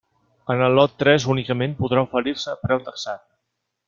En 0.53 0.61
el 0.67 0.77
lot 0.77 0.95
tres 1.01 1.27
únicament 1.33 1.75
podrà 1.81 2.05
oferir-se 2.09 2.57
preu 2.67 2.83
taxat. 2.89 3.23